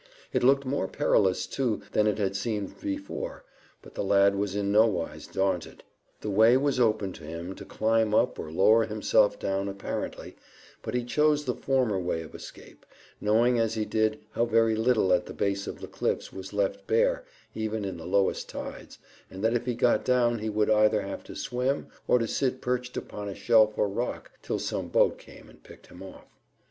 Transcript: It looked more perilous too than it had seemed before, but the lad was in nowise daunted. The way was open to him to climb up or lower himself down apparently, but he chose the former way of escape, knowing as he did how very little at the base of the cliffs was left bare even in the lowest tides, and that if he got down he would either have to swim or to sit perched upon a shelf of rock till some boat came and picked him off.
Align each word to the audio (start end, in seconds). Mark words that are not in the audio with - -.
It 0.33 0.41
looked 0.41 0.65
more 0.65 0.87
perilous 0.87 1.45
too 1.45 1.83
than 1.91 2.07
it 2.07 2.17
had 2.17 2.35
seemed 2.35 2.81
before, 2.81 3.45
but 3.83 3.93
the 3.93 4.03
lad 4.03 4.35
was 4.35 4.55
in 4.55 4.71
nowise 4.71 5.27
daunted. 5.27 5.83
The 6.21 6.29
way 6.31 6.57
was 6.57 6.79
open 6.79 7.13
to 7.13 7.23
him 7.23 7.53
to 7.53 7.65
climb 7.65 8.15
up 8.15 8.39
or 8.39 8.51
lower 8.51 8.87
himself 8.87 9.37
down 9.37 9.69
apparently, 9.69 10.35
but 10.81 10.95
he 10.95 11.03
chose 11.05 11.45
the 11.45 11.53
former 11.53 11.99
way 11.99 12.23
of 12.23 12.33
escape, 12.33 12.83
knowing 13.19 13.59
as 13.59 13.75
he 13.75 13.85
did 13.85 14.19
how 14.31 14.43
very 14.45 14.75
little 14.75 15.13
at 15.13 15.27
the 15.27 15.35
base 15.35 15.67
of 15.67 15.79
the 15.81 15.87
cliffs 15.87 16.33
was 16.33 16.51
left 16.51 16.87
bare 16.87 17.23
even 17.53 17.85
in 17.85 17.97
the 17.97 18.07
lowest 18.07 18.49
tides, 18.49 18.97
and 19.29 19.43
that 19.43 19.53
if 19.53 19.67
he 19.67 19.75
got 19.75 20.03
down 20.03 20.39
he 20.39 20.49
would 20.49 20.71
either 20.71 21.01
have 21.01 21.23
to 21.25 21.35
swim 21.35 21.85
or 22.07 22.17
to 22.17 22.27
sit 22.27 22.59
perched 22.59 22.97
upon 22.97 23.29
a 23.29 23.35
shelf 23.35 23.77
of 23.77 23.91
rock 23.95 24.31
till 24.41 24.57
some 24.57 24.87
boat 24.87 25.19
came 25.19 25.47
and 25.47 25.61
picked 25.61 25.85
him 25.85 26.01
off. 26.01 26.39